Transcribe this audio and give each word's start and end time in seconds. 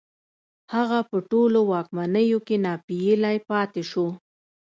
هغه 0.73 0.99
په 1.09 1.17
ټولو 1.31 1.59
واکمنيو 1.71 2.39
کې 2.47 2.55
ناپېيلی 2.65 3.37
پاتې 3.49 3.81
شو 3.91 4.07